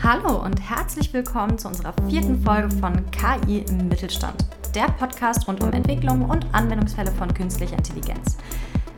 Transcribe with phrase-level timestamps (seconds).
[0.00, 5.60] Hallo und herzlich willkommen zu unserer vierten Folge von KI im Mittelstand, der Podcast rund
[5.60, 8.36] um Entwicklung und Anwendungsfälle von künstlicher Intelligenz.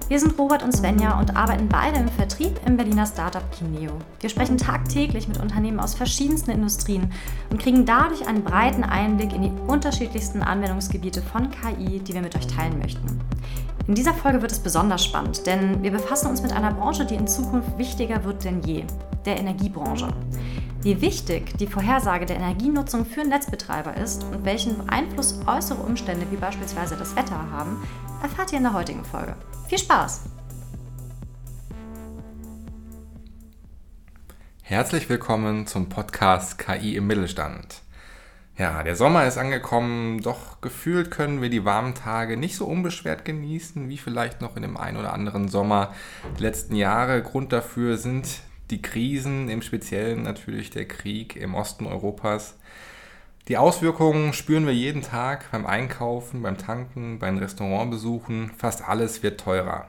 [0.08, 3.92] Wir sind Robert und Svenja und arbeiten beide im Vertrieb im Berliner Startup Kineo.
[4.20, 7.10] Wir sprechen tagtäglich mit Unternehmen aus verschiedensten Industrien
[7.48, 12.36] und kriegen dadurch einen breiten Einblick in die unterschiedlichsten Anwendungsgebiete von KI, die wir mit
[12.36, 13.20] euch teilen möchten.
[13.86, 17.14] In dieser Folge wird es besonders spannend, denn wir befassen uns mit einer Branche, die
[17.14, 18.84] in Zukunft wichtiger wird denn je,
[19.24, 20.08] der Energiebranche.
[20.82, 26.36] Wie wichtig die Vorhersage der Energienutzung für Netzbetreiber ist und welchen Einfluss äußere Umstände wie
[26.36, 27.86] beispielsweise das Wetter haben,
[28.22, 29.36] erfahrt ihr in der heutigen Folge.
[29.68, 30.22] Viel Spaß!
[34.62, 37.82] Herzlich willkommen zum Podcast KI im Mittelstand.
[38.56, 43.26] Ja, der Sommer ist angekommen, doch gefühlt können wir die warmen Tage nicht so unbeschwert
[43.26, 45.92] genießen wie vielleicht noch in dem einen oder anderen Sommer
[46.36, 47.22] der letzten Jahre.
[47.22, 52.56] Grund dafür sind die Krisen, im Speziellen natürlich der Krieg im Osten Europas.
[53.48, 58.52] Die Auswirkungen spüren wir jeden Tag beim Einkaufen, beim Tanken, beim Restaurantbesuchen.
[58.56, 59.88] Fast alles wird teurer.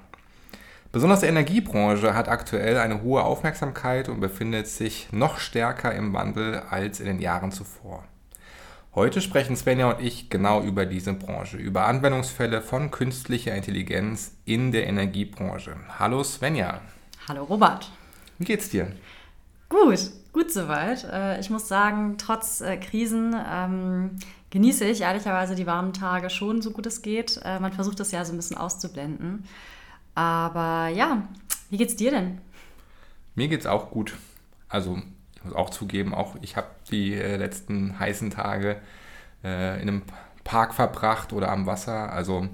[0.91, 6.63] Besonders die Energiebranche hat aktuell eine hohe Aufmerksamkeit und befindet sich noch stärker im Wandel
[6.69, 8.03] als in den Jahren zuvor.
[8.93, 14.73] Heute sprechen Svenja und ich genau über diese Branche, über Anwendungsfälle von künstlicher Intelligenz in
[14.73, 15.77] der Energiebranche.
[15.97, 16.81] Hallo Svenja.
[17.29, 17.89] Hallo Robert.
[18.41, 18.91] Wie geht's dir?
[19.69, 19.99] Gut,
[20.33, 21.03] gut soweit.
[21.03, 24.17] Äh, ich muss sagen, trotz äh, Krisen ähm,
[24.49, 27.39] genieße ich ehrlicherweise die warmen Tage schon, so gut es geht.
[27.43, 29.45] Äh, man versucht das ja so ein bisschen auszublenden.
[30.15, 31.27] Aber ja,
[31.69, 32.41] wie geht's dir denn?
[33.35, 34.15] Mir geht's auch gut.
[34.69, 34.99] Also,
[35.35, 38.81] ich muss auch zugeben, auch ich habe die letzten heißen Tage
[39.43, 40.01] in einem
[40.43, 42.11] Park verbracht oder am Wasser.
[42.11, 42.49] Also,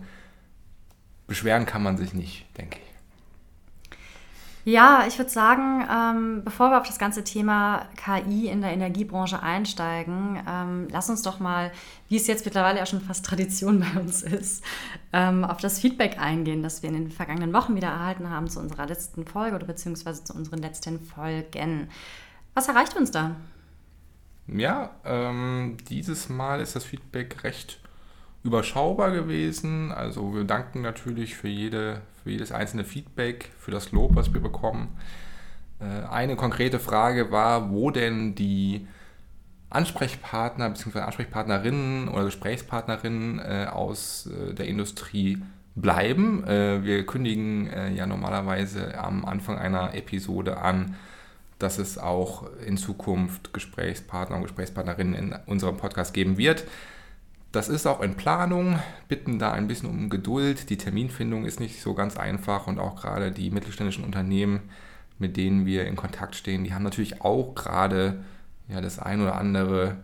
[1.25, 2.96] beschweren kann man sich nicht, denke ich.
[4.67, 9.41] Ja, ich würde sagen, ähm, bevor wir auf das ganze Thema KI in der Energiebranche
[9.41, 11.71] einsteigen, ähm, lass uns doch mal,
[12.09, 14.65] wie es jetzt mittlerweile ja schon fast Tradition bei uns ist,
[15.13, 18.59] ähm, auf das Feedback eingehen, das wir in den vergangenen Wochen wieder erhalten haben zu
[18.59, 21.87] unserer letzten Folge oder beziehungsweise zu unseren letzten Folgen.
[22.53, 23.37] Was erreicht uns da?
[24.47, 27.79] Ja, ähm, dieses Mal ist das Feedback recht
[28.47, 29.91] überschaubar gewesen.
[29.91, 34.41] Also wir danken natürlich für, jede, für jedes einzelne Feedback, für das Lob, was wir
[34.41, 34.97] bekommen.
[35.79, 38.87] Äh, eine konkrete Frage war, wo denn die
[39.69, 40.99] Ansprechpartner bzw.
[40.99, 45.43] Ansprechpartnerinnen oder Gesprächspartnerinnen äh, aus äh, der Industrie
[45.75, 46.43] bleiben.
[46.47, 50.95] wir kündigen ja normalerweise am Anfang einer Episode an,
[51.59, 56.63] dass es auch in Zukunft Gesprächspartner und Gesprächspartnerinnen in unserem Podcast geben wird.
[57.51, 60.69] Das ist auch in Planung, bitten da ein bisschen um Geduld.
[60.69, 64.69] Die Terminfindung ist nicht so ganz einfach und auch gerade die mittelständischen Unternehmen,
[65.17, 68.23] mit denen wir in Kontakt stehen, die haben natürlich auch gerade
[68.67, 69.97] ja, das ein oder andere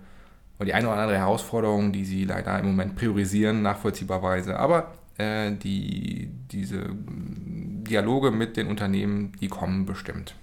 [0.58, 4.58] oder die eine oder andere Herausforderung, die sie leider im Moment priorisieren, nachvollziehbarweise.
[4.58, 10.36] Aber äh, die, diese Dialoge mit den Unternehmen, die kommen bestimmt.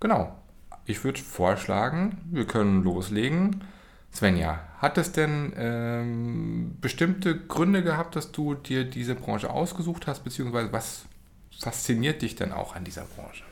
[0.00, 0.36] Genau.
[0.84, 3.64] Ich würde vorschlagen, wir können loslegen.
[4.12, 10.24] Svenja, hat es denn ähm, bestimmte Gründe gehabt, dass du dir diese Branche ausgesucht hast,
[10.24, 11.06] beziehungsweise was
[11.58, 13.42] fasziniert dich denn auch an dieser Branche?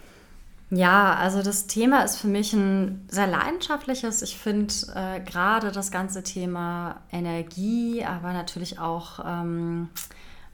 [0.70, 4.22] Ja, also das Thema ist für mich ein sehr leidenschaftliches.
[4.22, 9.88] Ich finde äh, gerade das ganze Thema Energie, aber natürlich auch ähm,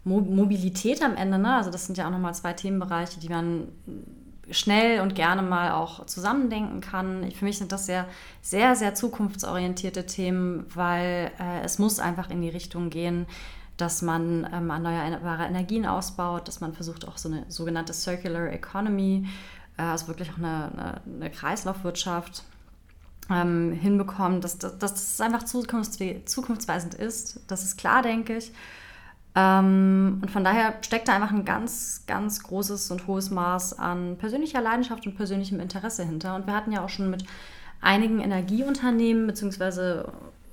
[0.04, 1.38] Mo Mobilität am Ende.
[1.38, 1.54] Ne?
[1.54, 3.68] Also das sind ja auch nochmal zwei Themenbereiche, die man
[4.50, 7.30] schnell und gerne mal auch zusammendenken kann.
[7.32, 8.06] Für mich sind das sehr,
[8.42, 13.26] sehr, sehr zukunftsorientierte Themen, weil äh, es muss einfach in die Richtung gehen,
[13.76, 19.26] dass man ähm, erneuerbare Energien ausbaut, dass man versucht auch so eine sogenannte Circular Economy,
[19.78, 22.44] äh, also wirklich auch eine, eine, eine Kreislaufwirtschaft
[23.30, 27.40] ähm, hinbekommt, dass, dass, dass das einfach zukunftsweisend ist.
[27.46, 28.52] Das ist klar, denke ich.
[29.34, 34.16] Ähm, und von daher steckt da einfach ein ganz, ganz großes und hohes Maß an
[34.18, 36.34] persönlicher Leidenschaft und persönlichem Interesse hinter.
[36.34, 37.24] Und wir hatten ja auch schon mit
[37.80, 40.04] einigen Energieunternehmen bzw.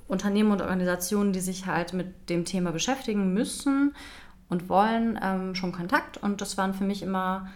[0.06, 3.94] Unternehmen und Organisationen, die sich halt mit dem Thema beschäftigen müssen
[4.48, 6.16] und wollen, ähm, schon Kontakt.
[6.16, 7.48] Und das waren für mich immer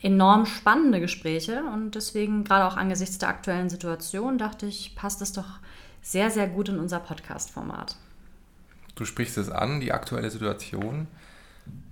[0.00, 1.62] enorm spannende Gespräche.
[1.64, 5.60] Und deswegen, gerade auch angesichts der aktuellen Situation, dachte ich, passt es doch
[6.00, 7.96] sehr, sehr gut in unser Podcast-Format.
[8.94, 11.08] Du sprichst es an, die aktuelle Situation.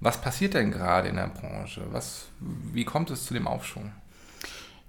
[0.00, 1.82] Was passiert denn gerade in der Branche?
[1.90, 3.92] Was, wie kommt es zu dem Aufschwung?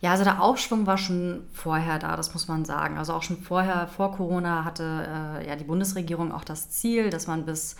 [0.01, 2.97] Ja, also der Aufschwung war schon vorher da, das muss man sagen.
[2.97, 7.27] Also auch schon vorher, vor Corona, hatte äh, ja die Bundesregierung auch das Ziel, dass
[7.27, 7.75] man bis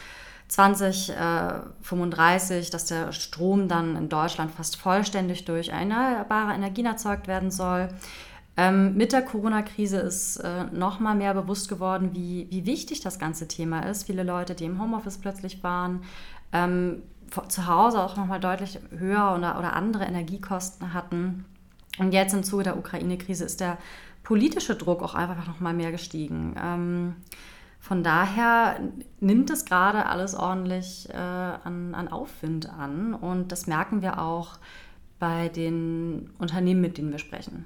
[0.50, 7.50] 2035, äh, dass der Strom dann in Deutschland fast vollständig durch erneuerbare Energien erzeugt werden
[7.50, 7.90] soll.
[8.58, 13.18] Ähm, mit der Corona-Krise ist äh, noch mal mehr bewusst geworden, wie, wie wichtig das
[13.18, 14.04] ganze Thema ist.
[14.04, 16.04] Viele Leute, die im Homeoffice plötzlich waren,
[16.52, 17.04] ähm,
[17.48, 21.46] zu Hause auch noch mal deutlich höher oder, oder andere Energiekosten hatten.
[21.98, 23.78] Und jetzt im Zuge der Ukraine-Krise ist der
[24.24, 26.56] politische Druck auch einfach noch mal mehr gestiegen.
[26.62, 27.16] Ähm,
[27.80, 28.80] von daher
[29.20, 34.60] nimmt es gerade alles ordentlich äh, an, an Aufwind an und das merken wir auch
[35.20, 37.66] bei den Unternehmen, mit denen wir sprechen.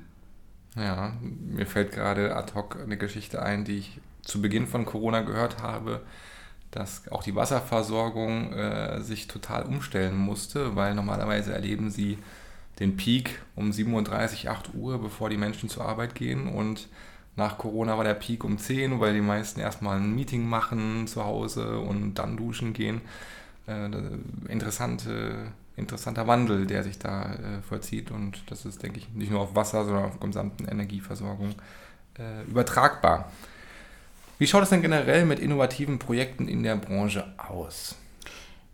[0.75, 5.21] Ja, mir fällt gerade ad hoc eine Geschichte ein, die ich zu Beginn von Corona
[5.21, 6.01] gehört habe,
[6.71, 12.17] dass auch die Wasserversorgung äh, sich total umstellen musste, weil normalerweise erleben sie
[12.79, 16.89] den Peak um 37, 8 Uhr, bevor die Menschen zur Arbeit gehen und
[17.37, 21.23] nach Corona war der Peak um 10, weil die meisten erstmal ein Meeting machen zu
[21.23, 23.01] Hause und dann duschen gehen.
[23.67, 23.89] Äh,
[24.49, 28.11] interessante interessanter Wandel, der sich da äh, vollzieht.
[28.11, 31.55] Und das ist, denke ich, nicht nur auf Wasser, sondern auf gesamten Energieversorgung
[32.17, 33.31] äh, übertragbar.
[34.37, 37.95] Wie schaut es denn generell mit innovativen Projekten in der Branche aus?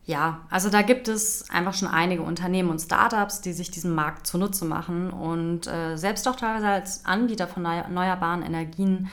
[0.05, 4.25] Ja, also da gibt es einfach schon einige Unternehmen und Startups, die sich diesen Markt
[4.25, 9.09] zunutze machen und äh, selbst auch teilweise als Anbieter von erneuerbaren Energien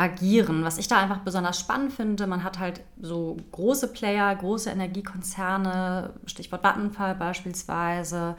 [0.00, 0.64] agieren.
[0.64, 6.14] Was ich da einfach besonders spannend finde, man hat halt so große Player, große Energiekonzerne,
[6.24, 8.34] Stichwort Vattenfall beispielsweise,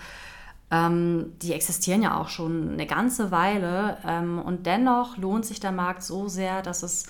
[0.71, 5.71] ähm, die existieren ja auch schon eine ganze Weile ähm, und dennoch lohnt sich der
[5.71, 7.05] Markt so sehr, dass es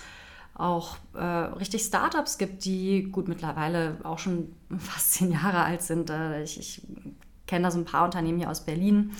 [0.54, 6.10] auch äh, richtig Startups gibt, die gut mittlerweile auch schon fast zehn Jahre alt sind.
[6.10, 6.82] Äh, ich, ich
[7.46, 9.12] kenne da so ein paar Unternehmen hier aus Berlin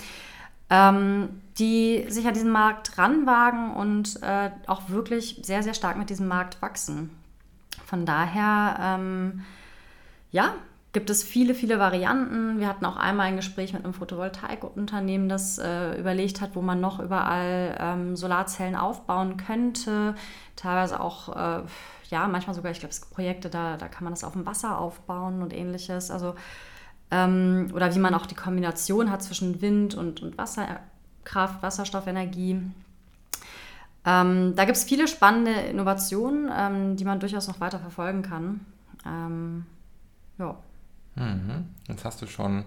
[0.72, 1.28] ähm,
[1.58, 6.26] die sich an diesen Markt ranwagen und äh, auch wirklich sehr, sehr stark mit diesem
[6.28, 7.10] Markt wachsen.
[7.84, 9.44] Von daher, ähm,
[10.30, 10.54] ja,
[10.94, 12.58] gibt es viele, viele Varianten.
[12.58, 16.80] Wir hatten auch einmal ein Gespräch mit einem Photovoltaikunternehmen, das äh, überlegt hat, wo man
[16.80, 20.14] noch überall ähm, Solarzellen aufbauen könnte.
[20.56, 21.62] Teilweise auch, äh,
[22.08, 24.46] ja, manchmal sogar, ich glaube, es gibt Projekte, da, da kann man das auf dem
[24.46, 26.10] Wasser aufbauen und ähnliches.
[26.10, 26.34] Also
[27.12, 32.62] ähm, oder wie man auch die Kombination hat zwischen Wind und, und Wasserkraft, Wasserstoffenergie.
[34.05, 38.61] Ähm, da gibt es viele spannende Innovationen, ähm, die man durchaus noch weiter verfolgen kann.
[39.06, 39.67] Ähm,
[40.38, 40.56] ja.
[41.14, 41.67] Mhm.
[41.87, 42.64] Jetzt hast du schon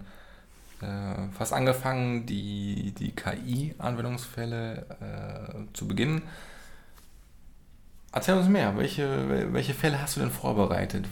[0.81, 6.21] äh, fast angefangen, die, die KI-Anwendungsfälle äh, zu beginnen.
[8.15, 8.77] Erzähl uns mehr.
[8.77, 11.05] Welche, welche Fälle hast du denn vorbereitet?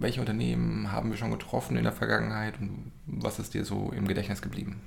[0.00, 4.08] Welche Unternehmen haben wir schon getroffen in der Vergangenheit und was ist dir so im
[4.08, 4.80] Gedächtnis geblieben?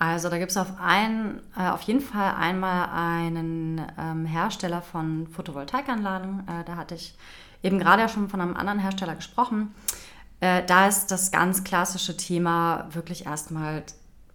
[0.00, 6.40] Also da gibt es auf, äh, auf jeden Fall einmal einen ähm, Hersteller von Photovoltaikanlagen.
[6.48, 7.14] Äh, da hatte ich
[7.62, 9.72] eben gerade ja schon von einem anderen Hersteller gesprochen.
[10.40, 13.84] Äh, da ist das ganz klassische Thema wirklich erstmal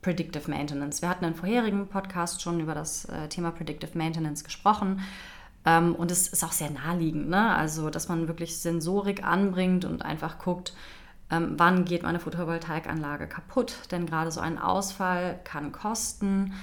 [0.01, 1.01] Predictive Maintenance.
[1.01, 5.01] Wir hatten in vorherigen Podcast schon über das äh, Thema Predictive Maintenance gesprochen.
[5.65, 7.55] Ähm, und es ist auch sehr naheliegend, ne?
[7.55, 10.73] also dass man wirklich Sensorik anbringt und einfach guckt,
[11.31, 13.75] ähm, wann geht meine Photovoltaikanlage kaputt.
[13.91, 16.53] Denn gerade so ein Ausfall kann kosten,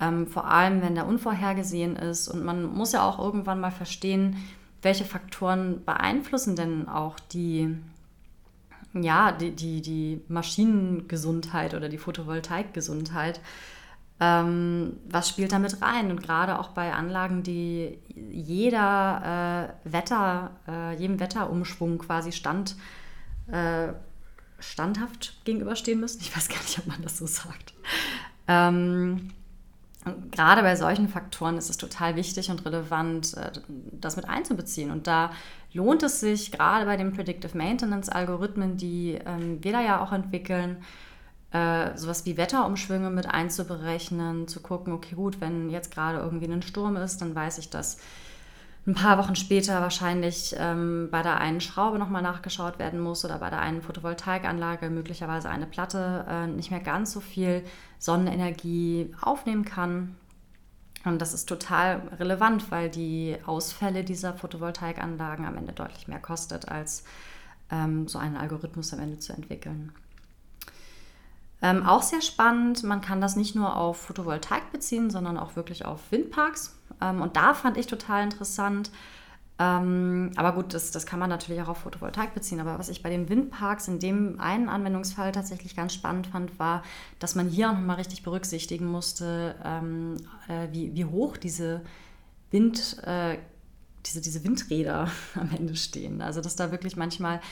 [0.00, 2.28] ähm, vor allem wenn der unvorhergesehen ist.
[2.28, 4.36] Und man muss ja auch irgendwann mal verstehen,
[4.82, 7.76] welche Faktoren beeinflussen denn auch die,
[8.94, 13.40] ja, die, die, die Maschinengesundheit oder die Photovoltaikgesundheit.
[14.22, 16.10] Ähm, was spielt damit rein?
[16.10, 17.98] Und gerade auch bei Anlagen, die
[18.30, 22.76] jeder äh, Wetter, äh, jedem Wetterumschwung quasi stand,
[23.50, 23.88] äh,
[24.58, 26.20] standhaft gegenüberstehen müssen.
[26.20, 27.72] Ich weiß gar nicht, ob man das so sagt.
[28.46, 29.30] Ähm,
[30.30, 34.90] gerade bei solchen Faktoren ist es total wichtig und relevant, äh, das mit einzubeziehen.
[34.90, 35.30] Und da
[35.72, 40.78] lohnt es sich, gerade bei den Predictive Maintenance-Algorithmen, die ähm, wir da ja auch entwickeln,
[41.52, 46.62] äh, sowas wie Wetterumschwünge mit einzuberechnen, zu gucken, okay, gut, wenn jetzt gerade irgendwie ein
[46.62, 47.98] Sturm ist, dann weiß ich, dass
[48.86, 53.38] ein paar Wochen später wahrscheinlich ähm, bei der einen Schraube nochmal nachgeschaut werden muss oder
[53.38, 57.62] bei der einen Photovoltaikanlage möglicherweise eine Platte äh, nicht mehr ganz so viel
[57.98, 60.16] Sonnenenergie aufnehmen kann.
[61.04, 66.68] Und das ist total relevant, weil die Ausfälle dieser Photovoltaikanlagen am Ende deutlich mehr kostet,
[66.68, 67.04] als
[67.70, 69.92] ähm, so einen Algorithmus am Ende zu entwickeln.
[71.62, 75.84] Ähm, auch sehr spannend, man kann das nicht nur auf Photovoltaik beziehen, sondern auch wirklich
[75.84, 76.76] auf Windparks.
[77.00, 78.90] Ähm, und da fand ich total interessant,
[79.60, 82.60] ähm, aber gut, das, das kann man natürlich auch auf Photovoltaik beziehen.
[82.60, 86.82] Aber was ich bei den Windparks in dem einen Anwendungsfall tatsächlich ganz spannend fand, war,
[87.18, 90.16] dass man hier auch nochmal richtig berücksichtigen musste, ähm,
[90.48, 91.82] äh, wie, wie hoch diese
[92.50, 93.36] Wind, äh,
[94.06, 96.22] diese, diese Windräder am Ende stehen.
[96.22, 97.42] Also dass da wirklich manchmal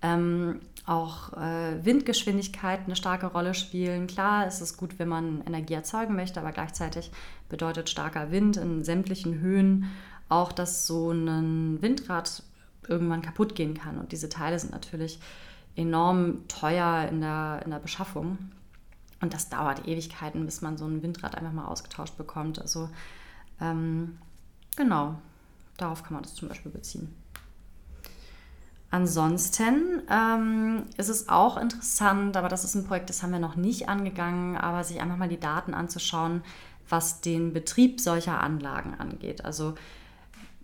[0.00, 4.06] ähm, auch äh, Windgeschwindigkeit eine starke Rolle spielen.
[4.06, 7.10] Klar ist es gut, wenn man Energie erzeugen möchte, aber gleichzeitig
[7.48, 9.90] bedeutet starker Wind in sämtlichen Höhen
[10.28, 12.42] auch, dass so ein Windrad
[12.88, 13.98] irgendwann kaputt gehen kann.
[13.98, 15.20] Und diese Teile sind natürlich
[15.76, 18.38] enorm teuer in der, in der Beschaffung.
[19.20, 22.60] Und das dauert Ewigkeiten, bis man so ein Windrad einfach mal ausgetauscht bekommt.
[22.60, 22.88] Also
[23.60, 24.16] ähm,
[24.76, 25.20] genau,
[25.76, 27.14] darauf kann man das zum Beispiel beziehen.
[28.90, 33.56] Ansonsten ähm, ist es auch interessant, aber das ist ein Projekt, das haben wir noch
[33.56, 36.42] nicht angegangen, aber sich einfach mal die Daten anzuschauen,
[36.88, 39.44] was den Betrieb solcher Anlagen angeht.
[39.44, 39.74] Also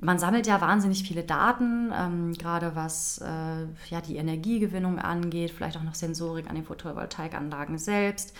[0.00, 5.76] man sammelt ja wahnsinnig viele Daten, ähm, gerade was äh, ja, die Energiegewinnung angeht, vielleicht
[5.76, 8.34] auch noch Sensorik an den Photovoltaikanlagen selbst.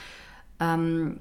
[0.61, 1.21] Ähm,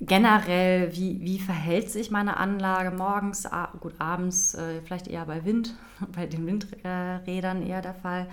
[0.00, 3.48] generell, wie, wie verhält sich meine Anlage morgens,
[3.80, 5.74] gut, abends äh, vielleicht eher bei Wind,
[6.14, 8.28] bei den Windrädern eher der Fall.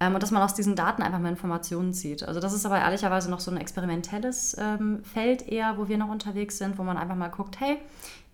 [0.00, 2.22] Ähm, und dass man aus diesen Daten einfach mal Informationen zieht.
[2.22, 6.08] Also das ist aber ehrlicherweise noch so ein experimentelles ähm, Feld eher, wo wir noch
[6.08, 7.78] unterwegs sind, wo man einfach mal guckt, hey,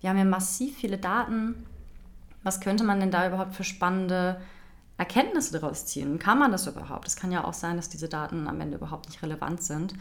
[0.01, 1.65] wir haben hier massiv viele Daten.
[2.43, 4.39] Was könnte man denn da überhaupt für spannende
[4.97, 6.17] Erkenntnisse daraus ziehen?
[6.17, 7.07] Kann man das überhaupt?
[7.07, 9.93] Es kann ja auch sein, dass diese Daten am Ende überhaupt nicht relevant sind.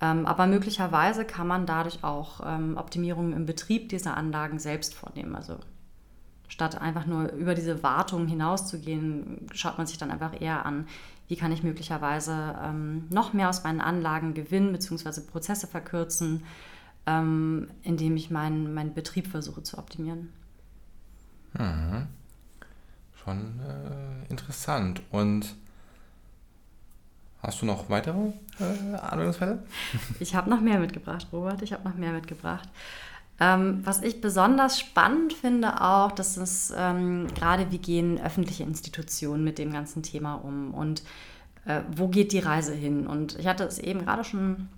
[0.00, 5.34] Ähm, aber möglicherweise kann man dadurch auch ähm, Optimierungen im Betrieb dieser Anlagen selbst vornehmen.
[5.34, 5.58] Also
[6.48, 10.86] statt einfach nur über diese Wartung hinauszugehen, schaut man sich dann einfach eher an,
[11.26, 15.20] wie kann ich möglicherweise ähm, noch mehr aus meinen Anlagen gewinnen bzw.
[15.20, 16.44] Prozesse verkürzen,
[17.06, 20.28] indem ich meinen, meinen Betrieb versuche zu optimieren.
[21.54, 22.06] Mhm.
[23.14, 25.00] Schon äh, interessant.
[25.10, 25.54] Und
[27.42, 29.62] Hast du noch weitere äh, Anwendungsfälle?
[30.20, 31.62] Ich habe noch mehr mitgebracht, Robert.
[31.62, 32.68] Ich habe noch mehr mitgebracht.
[33.40, 39.44] Ähm, was ich besonders spannend finde auch, dass es ähm, gerade, wie gehen öffentliche Institutionen
[39.44, 41.04] mit dem ganzen Thema um und
[41.64, 43.06] äh, wo geht die Reise hin?
[43.06, 44.68] Und ich hatte es eben gerade schon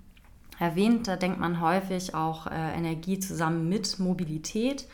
[0.58, 4.86] erwähnt, da denkt man häufig auch äh, Energie zusammen mit Mobilität.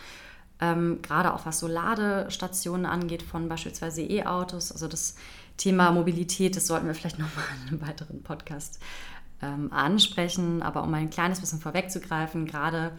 [0.60, 4.70] Ähm, gerade auch was so Ladestationen angeht von beispielsweise E-Autos.
[4.70, 5.16] Also das
[5.56, 8.80] Thema Mobilität, das sollten wir vielleicht nochmal in einem weiteren Podcast
[9.42, 10.62] ähm, ansprechen.
[10.62, 12.92] Aber um ein kleines bisschen vorwegzugreifen, gerade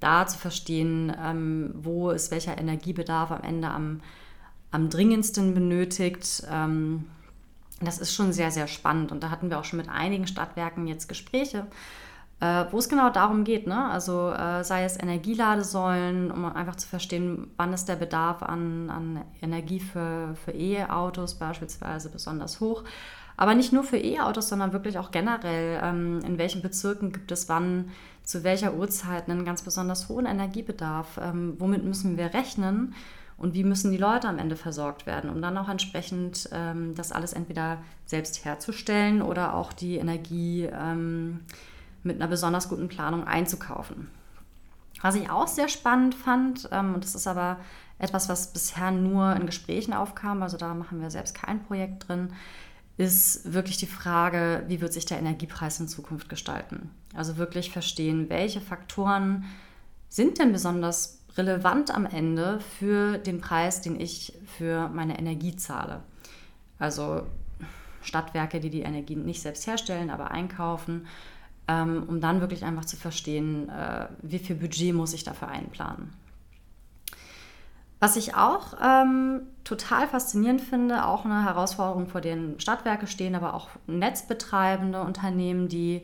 [0.00, 4.00] da zu verstehen, ähm, wo ist welcher Energiebedarf am Ende am,
[4.70, 7.06] am dringendsten benötigt, ähm,
[7.80, 9.12] das ist schon sehr, sehr spannend.
[9.12, 11.66] Und da hatten wir auch schon mit einigen Stadtwerken jetzt Gespräche
[12.40, 13.66] äh, wo es genau darum geht.
[13.66, 13.90] Ne?
[13.90, 19.24] Also äh, sei es Energieladesäulen, um einfach zu verstehen, wann ist der Bedarf an, an
[19.42, 22.84] Energie für, für E-Autos beispielsweise besonders hoch.
[23.36, 27.48] Aber nicht nur für E-Autos, sondern wirklich auch generell, ähm, in welchen Bezirken gibt es
[27.48, 27.90] wann,
[28.22, 31.18] zu welcher Uhrzeit einen ganz besonders hohen Energiebedarf.
[31.22, 32.94] Ähm, womit müssen wir rechnen?
[33.40, 37.10] und wie müssen die Leute am Ende versorgt werden, um dann auch entsprechend ähm, das
[37.10, 41.40] alles entweder selbst herzustellen oder auch die Energie ähm,
[42.02, 44.08] mit einer besonders guten Planung einzukaufen.
[45.02, 47.58] Was ich auch sehr spannend fand, ähm, und das ist aber
[47.98, 52.32] etwas, was bisher nur in Gesprächen aufkam, also da machen wir selbst kein Projekt drin,
[52.96, 56.90] ist wirklich die Frage, wie wird sich der Energiepreis in Zukunft gestalten?
[57.14, 59.44] Also wirklich verstehen, welche Faktoren
[60.08, 66.02] sind denn besonders relevant am Ende für den Preis, den ich für meine Energie zahle.
[66.78, 67.22] Also
[68.02, 71.06] Stadtwerke, die die Energie nicht selbst herstellen, aber einkaufen
[71.70, 76.12] ähm, um dann wirklich einfach zu verstehen, äh, wie viel Budget muss ich dafür einplanen.
[78.00, 83.54] Was ich auch ähm, total faszinierend finde, auch eine Herausforderung, vor denen Stadtwerke stehen, aber
[83.54, 86.02] auch netzbetreibende Unternehmen, die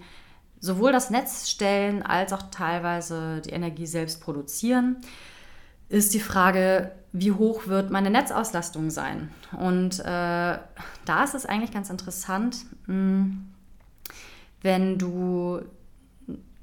[0.61, 4.99] sowohl das Netz stellen als auch teilweise die Energie selbst produzieren,
[5.89, 9.31] ist die Frage, wie hoch wird meine Netzauslastung sein?
[9.59, 12.57] Und äh, da ist es eigentlich ganz interessant.
[12.87, 13.56] Mh, hm,
[14.67, 15.61] wenn du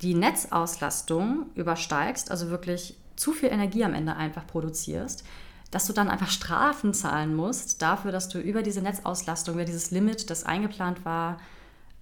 [0.01, 5.23] die Netzauslastung übersteigst, also wirklich zu viel Energie am Ende einfach produzierst,
[5.71, 9.91] dass du dann einfach Strafen zahlen musst dafür, dass du über diese Netzauslastung, über dieses
[9.91, 11.37] Limit, das eingeplant war,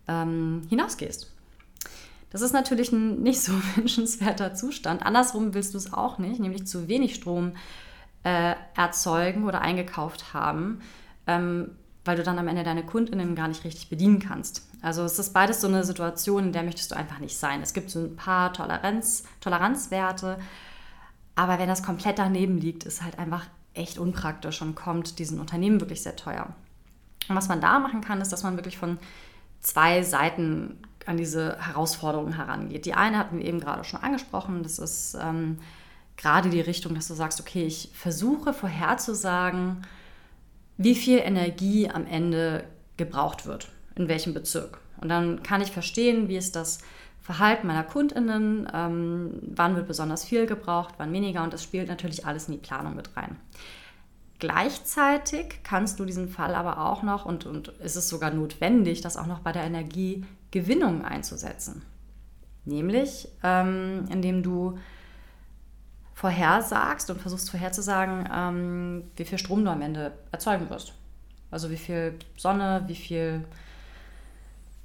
[0.08, 1.31] ähm, hinausgehst.
[2.31, 5.05] Das ist natürlich ein nicht so wünschenswerter Zustand.
[5.05, 7.51] Andersrum willst du es auch nicht, nämlich zu wenig Strom
[8.24, 10.81] äh, erzeugen oder eingekauft haben,
[11.27, 14.67] ähm, weil du dann am Ende deine Kundinnen gar nicht richtig bedienen kannst.
[14.81, 17.62] Also es ist beides so eine Situation, in der möchtest du einfach nicht sein.
[17.62, 20.39] Es gibt so ein paar Toleranz, Toleranzwerte,
[21.36, 25.79] aber wenn das komplett daneben liegt, ist halt einfach echt unpraktisch und kommt diesen Unternehmen
[25.79, 26.48] wirklich sehr teuer.
[27.29, 28.98] Und was man da machen kann, ist, dass man wirklich von
[29.62, 32.86] zwei Seiten an diese Herausforderungen herangeht.
[32.86, 35.58] Die eine hatten wir eben gerade schon angesprochen, das ist ähm,
[36.17, 39.84] gerade die Richtung, dass du sagst, okay, ich versuche vorherzusagen,
[40.83, 42.63] wie viel Energie am Ende
[42.97, 44.79] gebraucht wird, in welchem Bezirk.
[45.00, 46.79] Und dann kann ich verstehen, wie ist das
[47.21, 52.25] Verhalten meiner KundInnen, ähm, wann wird besonders viel gebraucht, wann weniger und das spielt natürlich
[52.25, 53.38] alles in die Planung mit rein.
[54.39, 59.17] Gleichzeitig kannst du diesen Fall aber auch noch, und, und ist es sogar notwendig, das
[59.17, 61.83] auch noch bei der Energiegewinnung einzusetzen.
[62.65, 64.79] Nämlich, ähm, indem du
[66.13, 70.94] vorhersagst und versuchst vorherzusagen, ähm, wie viel Strom du am Ende erzeugen wirst.
[71.50, 73.46] Also wie viel Sonne, wie viel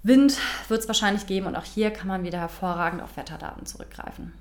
[0.02, 4.33] Wind wird es wahrscheinlich geben und auch hier kann man wieder hervorragend auf Wetterdaten zurückgreifen.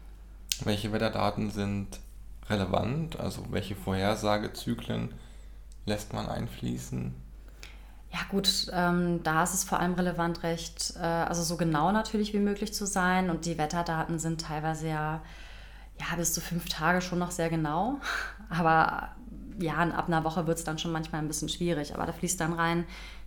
[0.63, 1.99] Welche Wetterdaten sind
[2.49, 3.19] relevant?
[3.19, 5.13] Also welche Vorhersagezyklen
[5.85, 7.13] lässt man einfließen?
[8.11, 12.33] Ja gut, ähm, da ist es vor allem relevant, recht, äh, also so genau natürlich
[12.33, 13.29] wie möglich zu sein.
[13.29, 15.21] Und die Wetterdaten sind teilweise ja,
[15.99, 17.99] ja bis zu fünf Tage schon noch sehr genau.
[18.49, 19.09] Aber
[19.59, 21.93] ja, ab einer Woche wird es dann schon manchmal ein bisschen schwierig.
[21.93, 22.85] Aber da fließt dann rein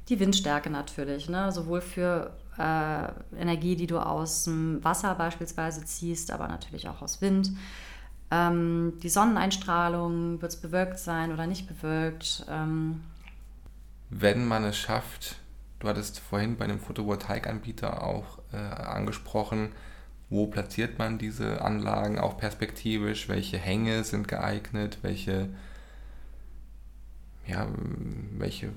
[0.08, 1.52] die Windstärke natürlich, ne?
[1.52, 7.20] sowohl für äh, Energie, die du aus dem Wasser beispielsweise ziehst, aber natürlich auch aus
[7.20, 7.52] Wind.
[8.30, 12.44] Ähm, die Sonneneinstrahlung, wird es bewölkt sein oder nicht bewölkt?
[12.48, 13.02] Ähm,
[14.10, 15.36] Wenn man es schafft,
[15.78, 19.72] du hattest vorhin bei einem Photovoltaikanbieter auch äh, angesprochen,
[20.30, 25.48] wo platziert man diese Anlagen auch perspektivisch, welche Hänge sind geeignet, welche,
[27.46, 27.66] ja,
[28.36, 28.70] welche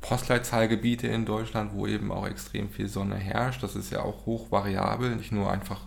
[0.00, 3.62] Postleitzahlgebiete in Deutschland, wo eben auch extrem viel Sonne herrscht.
[3.62, 5.80] Das ist ja auch hochvariabel, nicht nur einfach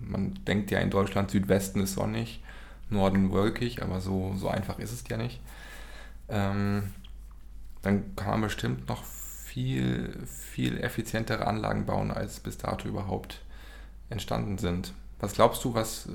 [0.00, 2.42] man denkt ja in Deutschland, Südwesten ist sonnig,
[2.90, 5.40] Norden wolkig, aber so, so einfach ist es ja nicht.
[6.28, 6.92] Ähm,
[7.82, 13.40] dann kann man bestimmt noch viel, viel effizientere Anlagen bauen, als bis dato überhaupt
[14.08, 14.92] entstanden sind.
[15.18, 16.10] Was glaubst du, was äh,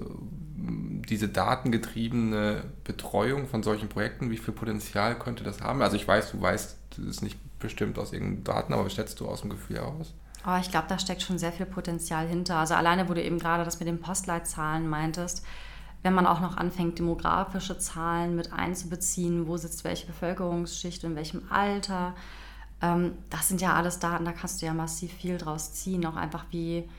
[1.09, 5.81] diese datengetriebene Betreuung von solchen Projekten, wie viel Potenzial könnte das haben?
[5.81, 6.77] Also ich weiß, du weißt,
[7.09, 10.13] ist nicht bestimmt aus irgendeinen Daten, aber was schätzt du aus dem Gefühl heraus?
[10.45, 12.57] Oh, ich glaube, da steckt schon sehr viel Potenzial hinter.
[12.57, 15.45] Also alleine, wo du eben gerade das mit den Postleitzahlen meintest,
[16.03, 21.43] wenn man auch noch anfängt, demografische Zahlen mit einzubeziehen, wo sitzt welche Bevölkerungsschicht, in welchem
[21.51, 22.15] Alter,
[22.81, 26.15] ähm, das sind ja alles Daten, da kannst du ja massiv viel draus ziehen, auch
[26.15, 26.89] einfach wie,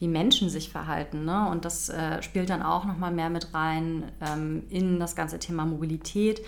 [0.00, 1.24] wie Menschen sich verhalten.
[1.24, 1.48] Ne?
[1.48, 5.66] Und das äh, spielt dann auch nochmal mehr mit rein ähm, in das ganze Thema
[5.66, 6.40] Mobilität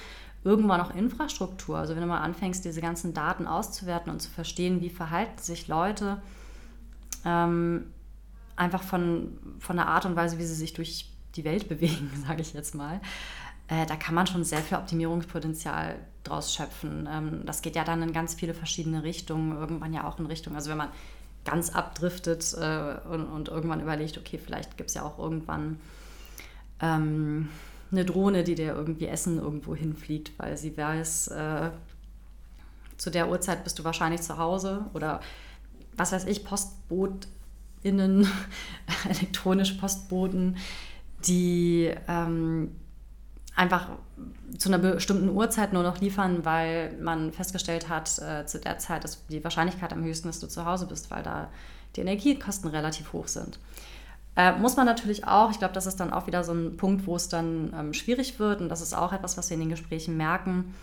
[0.42, 1.78] irgendwann auch Infrastruktur.
[1.78, 5.68] Also wenn du mal anfängst, diese ganzen Daten auszuwerten und zu verstehen, wie verhalten sich
[5.68, 6.20] Leute
[7.24, 7.86] ähm,
[8.56, 12.40] einfach von, von der Art und Weise, wie sie sich durch die Welt bewegen, sage
[12.40, 13.00] ich jetzt mal,
[13.68, 17.08] äh, da kann man schon sehr viel Optimierungspotenzial draus schöpfen.
[17.10, 20.54] Ähm, das geht ja dann in ganz viele verschiedene Richtungen, irgendwann ja auch in Richtung,
[20.54, 20.88] also wenn man
[21.44, 25.80] ganz abdriftet äh, und, und, irgendwann überlegt, okay, vielleicht gibt es ja auch irgendwann
[26.80, 27.48] ähm,
[27.90, 31.70] eine Drohne, die dir irgendwie Essen irgendwo hinfliegt, weil sie weiß, äh,
[32.96, 35.20] zu der Uhrzeit bist du wahrscheinlich zu Hause oder
[35.96, 38.26] was weiß ich, PostbotInnen,
[39.08, 40.56] elektronische Postboten,
[41.26, 42.74] die ähm,
[43.54, 43.88] einfach
[44.58, 49.04] zu einer bestimmten Uhrzeit nur noch liefern, weil man festgestellt hat, äh, zu der Zeit
[49.04, 51.48] ist die Wahrscheinlichkeit am höchsten, dass du zu Hause bist, weil da
[51.96, 53.58] die Energiekosten relativ hoch sind.
[54.34, 57.06] Äh, muss man natürlich auch, ich glaube, das ist dann auch wieder so ein Punkt,
[57.06, 59.68] wo es dann ähm, schwierig wird und das ist auch etwas, was wir in den
[59.68, 60.74] Gesprächen merken.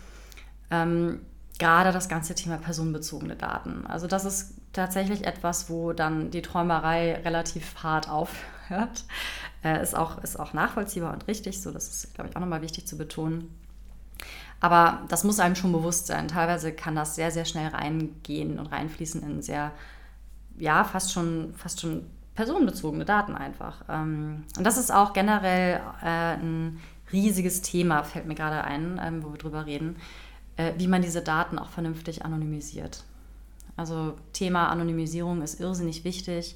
[0.70, 1.20] Ähm,
[1.58, 3.84] gerade das ganze Thema personenbezogene Daten.
[3.86, 9.04] Also das ist tatsächlich etwas, wo dann die Träumerei relativ hart aufhört.
[9.62, 12.62] Äh, ist, auch, ist auch nachvollziehbar und richtig, so das ist, glaube ich, auch nochmal
[12.62, 13.54] wichtig zu betonen.
[14.58, 16.28] Aber das muss einem schon bewusst sein.
[16.28, 19.72] Teilweise kann das sehr, sehr schnell reingehen und reinfließen in sehr,
[20.56, 23.84] ja, fast schon, fast schon personenbezogene Daten einfach.
[23.90, 26.80] Ähm, und das ist auch generell äh, ein
[27.12, 29.96] riesiges Thema, fällt mir gerade ein, ähm, wo wir drüber reden
[30.60, 33.04] äh, wie man diese Daten auch vernünftig anonymisiert.
[33.76, 36.54] Also Thema Anonymisierung ist irrsinnig wichtig,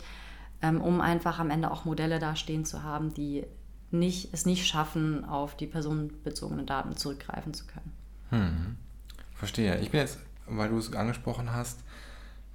[0.62, 3.44] ähm, um einfach am Ende auch Modelle dastehen zu haben, die
[3.90, 7.92] nicht, es nicht schaffen, auf die personenbezogenen Daten zurückgreifen zu können.
[8.30, 8.76] Hm.
[9.34, 9.78] Verstehe.
[9.80, 11.80] Ich bin jetzt, weil du es angesprochen hast,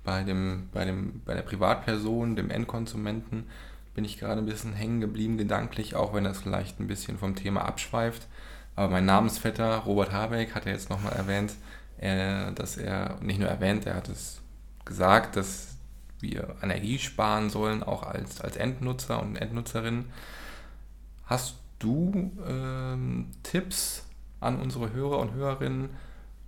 [0.03, 3.45] bei, dem, bei, dem, bei der Privatperson, dem Endkonsumenten,
[3.93, 7.35] bin ich gerade ein bisschen hängen geblieben, gedanklich, auch wenn das vielleicht ein bisschen vom
[7.35, 8.27] Thema abschweift.
[8.75, 11.53] Aber mein Namensvetter Robert Habeck hat ja jetzt nochmal erwähnt,
[11.97, 14.41] äh, dass er, nicht nur erwähnt, er hat es
[14.89, 15.77] gesagt, dass
[16.19, 20.05] wir Energie sparen sollen, auch als, als Endnutzer und Endnutzerinnen.
[21.25, 24.05] Hast du ähm, Tipps
[24.41, 25.91] an unsere Hörer und Hörerinnen,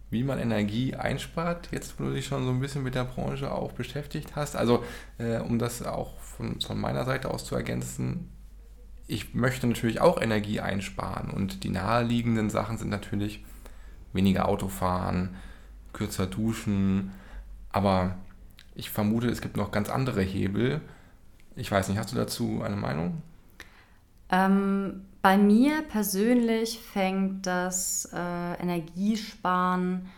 [0.09, 3.49] wie man Energie einspart, jetzt wo du dich schon so ein bisschen mit der Branche
[3.49, 4.57] auch beschäftigt hast?
[4.57, 4.83] Also,
[5.19, 8.29] äh, um das auch von, von meiner Seite aus zu ergänzen,
[9.07, 13.45] ich möchte natürlich auch Energie einsparen und die naheliegenden Sachen sind natürlich
[14.13, 15.35] weniger Autofahren,
[15.93, 17.11] kürzer duschen,
[17.71, 18.15] Aber
[18.81, 20.81] ich vermute, es gibt noch ganz andere Hebel.
[21.55, 23.21] Ich weiß nicht, hast du dazu eine Meinung?
[24.29, 30.09] Ähm, bei mir persönlich fängt das äh, Energiesparen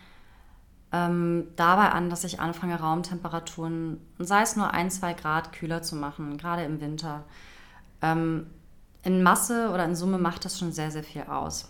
[0.92, 5.94] ähm, dabei an, dass ich anfange, Raumtemperaturen, sei es nur ein, zwei Grad kühler zu
[5.94, 7.24] machen, gerade im Winter.
[8.00, 8.46] Ähm,
[9.02, 11.68] in Masse oder in Summe macht das schon sehr, sehr viel aus.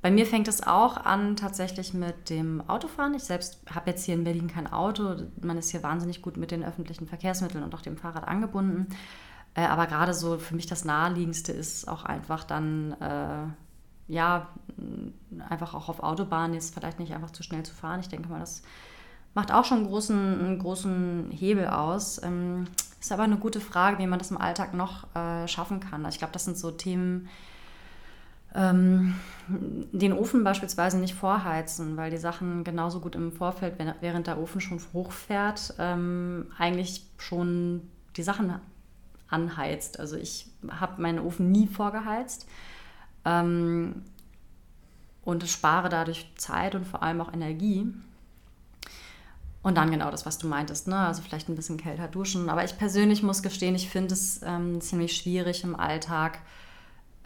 [0.00, 3.14] Bei mir fängt es auch an tatsächlich mit dem Autofahren.
[3.14, 5.16] Ich selbst habe jetzt hier in Berlin kein Auto.
[5.40, 8.86] Man ist hier wahnsinnig gut mit den öffentlichen Verkehrsmitteln und auch dem Fahrrad angebunden.
[9.54, 14.48] Äh, aber gerade so für mich das Naheliegendste ist auch einfach dann, äh, ja,
[15.48, 18.00] einfach auch auf Autobahnen jetzt vielleicht nicht einfach zu schnell zu fahren.
[18.00, 18.62] Ich denke mal, das
[19.34, 22.22] macht auch schon einen großen, einen großen Hebel aus.
[22.22, 22.68] Ähm,
[23.00, 26.06] ist aber eine gute Frage, wie man das im Alltag noch äh, schaffen kann.
[26.08, 27.28] Ich glaube, das sind so Themen,
[28.54, 29.14] ähm,
[29.48, 34.60] den Ofen beispielsweise nicht vorheizen, weil die Sachen genauso gut im Vorfeld, während der Ofen
[34.60, 38.54] schon hochfährt, ähm, eigentlich schon die Sachen
[39.28, 40.00] anheizt.
[40.00, 42.46] Also ich habe meinen Ofen nie vorgeheizt
[43.24, 44.02] ähm,
[45.22, 47.86] und spare dadurch Zeit und vor allem auch Energie.
[49.62, 50.96] Und dann genau das, was du meintest, ne?
[50.96, 52.48] also vielleicht ein bisschen kälter duschen.
[52.48, 56.38] Aber ich persönlich muss gestehen, ich finde es ähm, ziemlich schwierig im Alltag,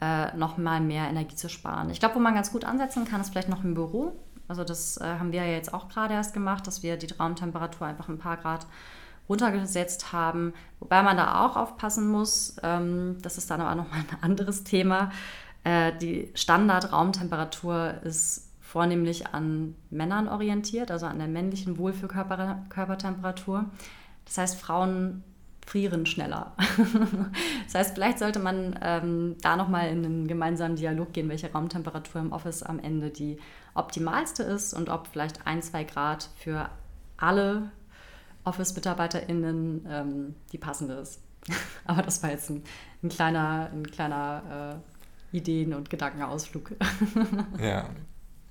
[0.03, 1.89] äh, noch mal mehr Energie zu sparen.
[1.89, 4.13] Ich glaube, wo man ganz gut ansetzen kann, ist vielleicht noch im Büro.
[4.49, 7.87] Also das äh, haben wir ja jetzt auch gerade erst gemacht, dass wir die Raumtemperatur
[7.87, 8.67] einfach ein paar Grad
[9.29, 10.53] runtergesetzt haben.
[10.79, 15.11] Wobei man da auch aufpassen muss, ähm, das ist dann aber nochmal ein anderes Thema.
[15.63, 23.65] Äh, die Standardraumtemperatur ist vornehmlich an Männern orientiert, also an der männlichen Wohlfühlkörpertemperatur.
[24.25, 25.23] Das heißt, Frauen
[25.65, 26.55] frieren schneller.
[27.65, 32.21] das heißt, vielleicht sollte man ähm, da nochmal in einen gemeinsamen Dialog gehen, welche Raumtemperatur
[32.21, 33.37] im Office am Ende die
[33.73, 36.69] optimalste ist und ob vielleicht ein, zwei Grad für
[37.17, 37.71] alle
[38.43, 41.21] Office-MitarbeiterInnen ähm, die passende ist.
[41.85, 42.63] Aber das war jetzt ein,
[43.01, 44.81] ein kleiner, ein kleiner
[45.33, 46.71] äh, Ideen- und Gedankenausflug.
[47.59, 47.89] ja,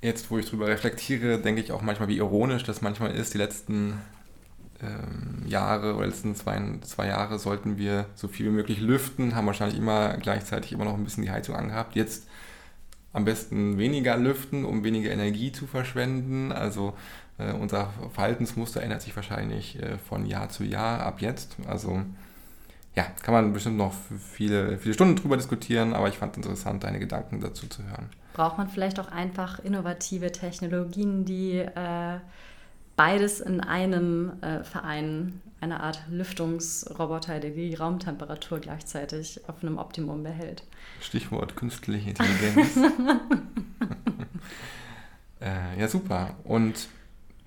[0.01, 3.39] jetzt wo ich drüber reflektiere, denke ich auch manchmal, wie ironisch das manchmal ist, die
[3.39, 4.01] letzten
[4.83, 9.47] ähm, Jahre oder letzten zwei, zwei Jahre sollten wir so viel wie möglich lüften, haben
[9.47, 11.95] wahrscheinlich immer gleichzeitig immer noch ein bisschen die Heizung angehabt.
[11.95, 12.27] Jetzt
[13.13, 16.51] am besten weniger lüften, um weniger Energie zu verschwenden.
[16.51, 16.95] Also
[17.39, 21.57] äh, unser Verhaltensmuster ändert sich wahrscheinlich äh, von Jahr zu Jahr ab jetzt.
[21.67, 22.03] Also
[22.95, 23.95] ja, kann man bestimmt noch
[24.33, 28.11] viele, viele Stunden drüber diskutieren, aber ich fand es interessant, deine Gedanken dazu zu hören.
[28.35, 32.19] Braucht man vielleicht auch einfach innovative Technologien, die äh,
[32.97, 35.41] beides in einem äh, vereinen.
[35.61, 40.65] Eine Art Lüftungsroboter, der die Raumtemperatur gleichzeitig auf einem Optimum behält.
[41.01, 42.77] Stichwort künstliche Intelligenz.
[45.41, 46.35] äh, ja, super.
[46.43, 46.89] Und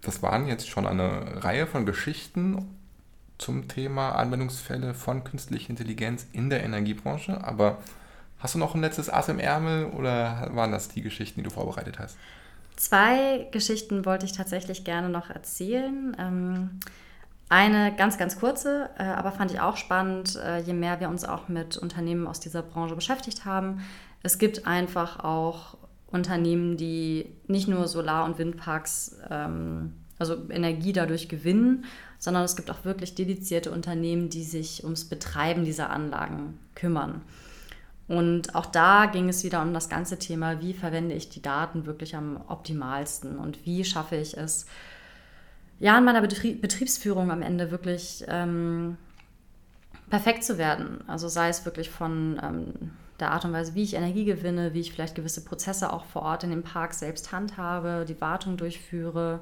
[0.01, 2.75] das waren jetzt schon eine Reihe von Geschichten
[3.38, 7.43] zum Thema Anwendungsfälle von künstlicher Intelligenz in der Energiebranche.
[7.43, 7.79] Aber
[8.39, 11.49] hast du noch ein letztes Ass im Ärmel oder waren das die Geschichten, die du
[11.49, 12.17] vorbereitet hast?
[12.76, 16.16] Zwei Geschichten wollte ich tatsächlich gerne noch erzählen.
[16.20, 16.80] Ähm,
[17.48, 21.24] eine ganz, ganz kurze, äh, aber fand ich auch spannend, äh, je mehr wir uns
[21.24, 23.82] auch mit Unternehmen aus dieser Branche beschäftigt haben.
[24.24, 31.30] Es gibt einfach auch Unternehmen, die nicht nur Solar- und Windparks, ähm, also Energie dadurch
[31.30, 31.86] gewinnen,
[32.18, 37.22] sondern es gibt auch wirklich dedizierte Unternehmen, die sich ums Betreiben dieser Anlagen kümmern.
[38.08, 41.86] Und auch da ging es wieder um das ganze Thema, wie verwende ich die Daten
[41.86, 44.68] wirklich am optimalsten und wie schaffe ich es,
[45.80, 48.98] ja, in meiner Betrieb Betriebsführung am Ende wirklich ähm,
[50.10, 51.04] perfekt zu werden.
[51.08, 54.82] Also sei es wirklich von ähm, der Art und Weise, wie ich Energie gewinne, wie
[54.82, 59.39] ich vielleicht gewisse Prozesse auch vor Ort in dem Park selbst handhabe, die Wartung durchführe,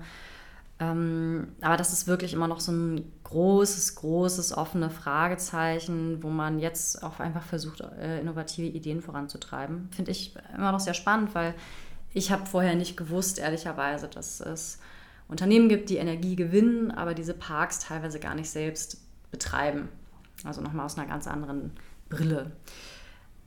[1.62, 7.04] aber das ist wirklich immer noch so ein großes, großes offene Fragezeichen, wo man jetzt
[7.04, 9.90] auch einfach versucht, äh, innovative Ideen voranzutreiben.
[9.92, 11.54] Finde ich immer noch sehr spannend, weil
[12.14, 14.80] ich habe vorher nicht gewusst, ehrlicherweise, dass es
[15.28, 18.98] Unternehmen gibt, die Energie gewinnen, aber diese Parks teilweise gar nicht selbst
[19.32, 19.90] betreiben.
[20.44, 21.72] Also nochmal aus einer ganz anderen
[22.10, 22.52] Brille.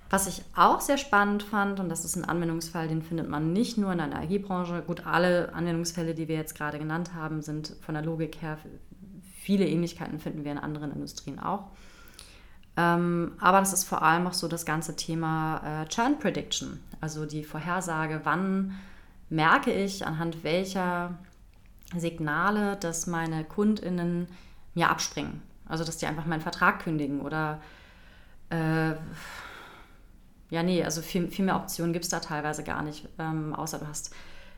[0.09, 3.77] Was ich auch sehr spannend fand, und das ist ein Anwendungsfall, den findet man nicht
[3.77, 4.83] nur in der Energiebranche.
[4.87, 8.59] Gut, alle Anwendungsfälle, die wir jetzt gerade genannt haben, sind von der Logik her,
[9.43, 11.71] viele Ähnlichkeiten finden wir in anderen Industrien auch.
[12.77, 17.25] Ähm, aber das ist vor allem auch so das ganze Thema äh, Churn Prediction, also
[17.25, 18.75] die Vorhersage, wann
[19.29, 21.19] merke ich, anhand welcher
[21.97, 24.29] Signale, dass meine KundInnen
[24.75, 25.43] mir abspringen.
[25.69, 27.61] Also, dass die einfach meinen Vertrag kündigen oder
[28.51, 28.93] äh,
[30.51, 33.79] ja, nee, also viel, viel mehr Optionen gibt es da teilweise gar nicht, ähm, außer
[33.79, 34.15] du hast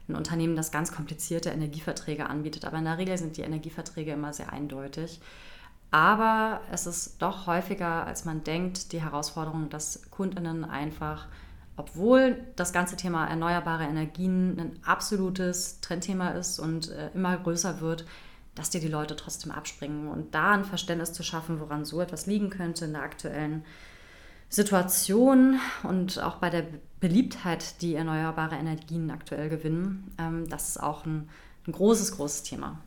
[0.09, 2.65] ein Unternehmen, das ganz komplizierte Energieverträge anbietet.
[2.65, 5.21] Aber in der Regel sind die Energieverträge immer sehr eindeutig.
[5.91, 11.29] Aber es ist doch häufiger, als man denkt, die Herausforderung, dass Kundinnen einfach,
[11.77, 18.05] obwohl das ganze Thema erneuerbare Energien ein absolutes Trendthema ist und äh, immer größer wird,
[18.55, 20.09] dass dir die Leute trotzdem abspringen.
[20.09, 23.65] Und da ein Verständnis zu schaffen, woran so etwas liegen könnte in der aktuellen
[24.49, 26.65] Situation und auch bei der
[27.01, 31.29] Beliebtheit, die erneuerbare Energien aktuell gewinnen, ähm, das ist auch ein,
[31.67, 32.79] ein großes, großes Thema.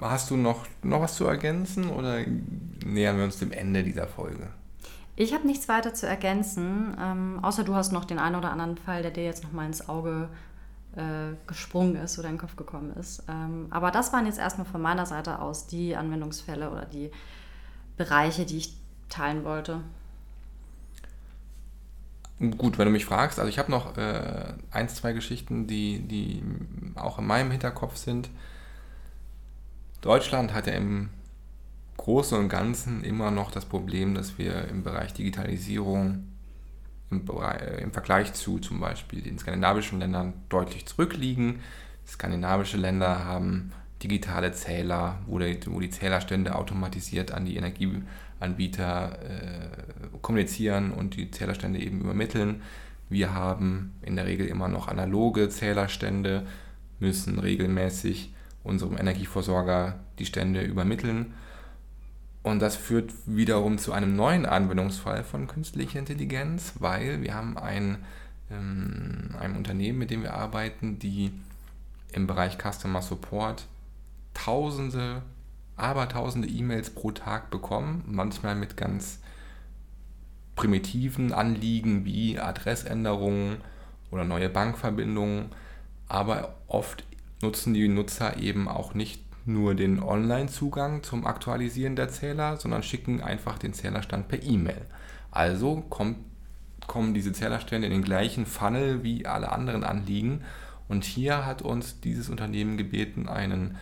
[0.00, 2.20] Hast du noch, noch was zu ergänzen oder
[2.84, 4.48] nähern wir uns dem Ende dieser Folge?
[5.16, 8.76] Ich habe nichts weiter zu ergänzen, ähm, außer du hast noch den einen oder anderen
[8.76, 10.28] Fall, der dir jetzt noch mal ins Auge
[10.94, 13.24] äh, gesprungen ist oder in den Kopf gekommen ist.
[13.28, 17.10] Ähm, aber das waren jetzt erstmal von meiner Seite aus die Anwendungsfälle oder die
[17.96, 18.76] Bereiche, die ich
[19.08, 19.80] teilen wollte.
[22.40, 26.42] Gut, wenn du mich fragst, also ich habe noch äh, ein, zwei Geschichten, die, die
[26.94, 28.30] auch in meinem Hinterkopf sind.
[30.02, 31.08] Deutschland hat ja im
[31.96, 36.28] Großen und Ganzen immer noch das Problem, dass wir im Bereich Digitalisierung
[37.10, 41.60] im, Bereich, äh, im Vergleich zu zum Beispiel den skandinavischen Ländern deutlich zurückliegen.
[42.06, 50.18] Skandinavische Länder haben digitale Zähler, wo die, wo die Zählerstände automatisiert an die Energieanbieter äh,
[50.22, 52.62] kommunizieren und die Zählerstände eben übermitteln.
[53.08, 56.46] Wir haben in der Regel immer noch analoge Zählerstände,
[57.00, 58.32] müssen regelmäßig
[58.62, 61.34] unserem Energieversorger die Stände übermitteln.
[62.42, 67.98] Und das führt wiederum zu einem neuen Anwendungsfall von künstlicher Intelligenz, weil wir haben ein,
[68.50, 71.32] ähm, ein Unternehmen, mit dem wir arbeiten, die
[72.12, 73.66] im Bereich Customer Support
[74.44, 75.22] tausende,
[75.76, 79.20] aber tausende E-Mails pro Tag bekommen, manchmal mit ganz
[80.56, 83.58] primitiven Anliegen wie Adressänderungen
[84.10, 85.46] oder neue Bankverbindungen,
[86.08, 87.04] aber oft
[87.42, 93.22] nutzen die Nutzer eben auch nicht nur den Online-Zugang zum Aktualisieren der Zähler, sondern schicken
[93.22, 94.82] einfach den Zählerstand per E-Mail.
[95.30, 96.18] Also kommt,
[96.86, 100.42] kommen diese Zählerstände in den gleichen Funnel wie alle anderen Anliegen.
[100.88, 103.76] Und hier hat uns dieses Unternehmen gebeten, einen,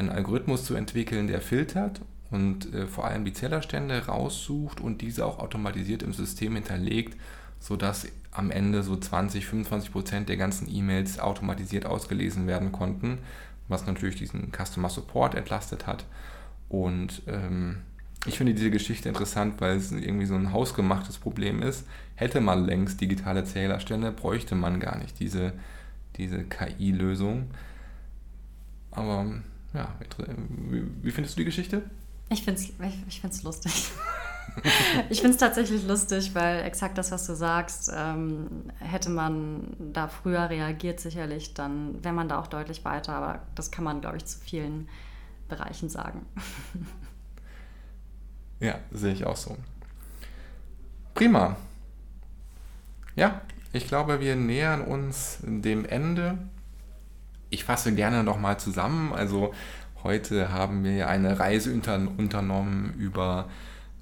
[0.00, 5.26] einen Algorithmus zu entwickeln, der filtert und äh, vor allem die Zählerstände raussucht und diese
[5.26, 7.18] auch automatisiert im System hinterlegt,
[7.58, 13.18] sodass am Ende so 20, 25 Prozent der ganzen E-Mails automatisiert ausgelesen werden konnten,
[13.68, 16.04] was natürlich diesen Customer Support entlastet hat.
[16.68, 17.78] Und ähm,
[18.26, 21.86] ich finde diese Geschichte interessant, weil es irgendwie so ein hausgemachtes Problem ist.
[22.14, 25.52] Hätte man längst digitale Zählerstände, bräuchte man gar nicht diese,
[26.16, 27.50] diese KI-Lösung.
[28.92, 29.26] Aber
[29.74, 29.94] ja,
[31.02, 31.82] wie findest du die Geschichte?
[32.28, 33.90] Ich finde es ich, ich lustig.
[35.10, 40.08] ich finde es tatsächlich lustig, weil exakt das, was du sagst, ähm, hätte man da
[40.08, 43.14] früher reagiert, sicherlich, dann wäre man da auch deutlich weiter.
[43.14, 44.88] Aber das kann man, glaube ich, zu vielen
[45.48, 46.26] Bereichen sagen.
[48.60, 49.56] ja, sehe ich auch so.
[51.14, 51.56] Prima.
[53.16, 53.40] Ja,
[53.72, 56.38] ich glaube, wir nähern uns dem Ende.
[57.50, 59.12] Ich fasse gerne nochmal zusammen.
[59.12, 59.52] Also
[60.02, 63.48] heute haben wir eine Reise unternommen über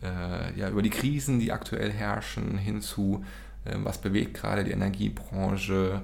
[0.03, 3.25] äh, ja, über die Krisen, die aktuell herrschen, hin zu,
[3.65, 6.03] äh, was bewegt gerade die Energiebranche,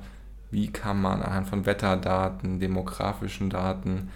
[0.50, 4.10] wie kann man anhand von Wetterdaten, demografischen Daten,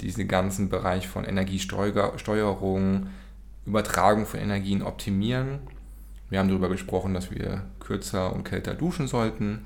[0.00, 3.06] diesen ganzen Bereich von Energiesteuerung,
[3.64, 5.60] Übertragung von Energien optimieren.
[6.28, 9.64] Wir haben darüber gesprochen, dass wir kürzer und kälter duschen sollten,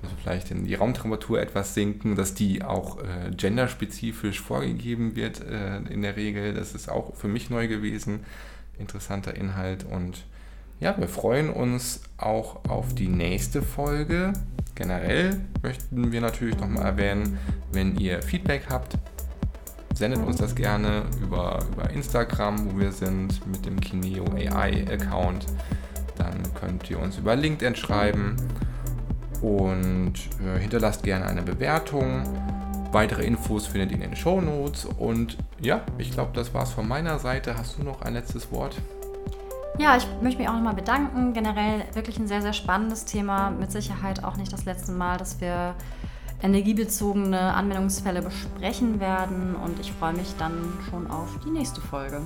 [0.00, 5.40] dass wir vielleicht in die Raumtemperatur etwas sinken, dass die auch äh, genderspezifisch vorgegeben wird
[5.40, 6.54] äh, in der Regel.
[6.54, 8.20] Das ist auch für mich neu gewesen
[8.78, 10.24] interessanter Inhalt und
[10.80, 14.32] ja, wir freuen uns auch auf die nächste Folge.
[14.74, 17.38] Generell möchten wir natürlich nochmal erwähnen,
[17.70, 18.96] wenn ihr Feedback habt,
[19.94, 25.44] sendet uns das gerne über, über Instagram, wo wir sind, mit dem Kineo AI Account.
[26.16, 28.36] Dann könnt ihr uns über LinkedIn schreiben
[29.42, 32.22] und äh, hinterlasst gerne eine Bewertung.
[32.92, 34.84] Weitere Infos findet ihr in den Show Notes.
[34.84, 37.56] Und ja, ich glaube, das war's von meiner Seite.
[37.56, 38.76] Hast du noch ein letztes Wort?
[39.78, 41.32] Ja, ich möchte mich auch nochmal bedanken.
[41.32, 43.50] Generell wirklich ein sehr, sehr spannendes Thema.
[43.50, 45.74] Mit Sicherheit auch nicht das letzte Mal, dass wir
[46.42, 49.54] energiebezogene Anwendungsfälle besprechen werden.
[49.54, 52.20] Und ich freue mich dann schon auf die nächste Folge.